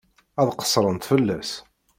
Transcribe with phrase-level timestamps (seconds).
[0.39, 1.51] Ad qeṣṣrent fell-as.